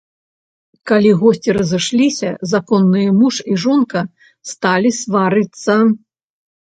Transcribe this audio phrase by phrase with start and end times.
[0.91, 3.99] Калі госці разышліся, законныя муж і жонка
[4.53, 5.77] сталі сварыцца.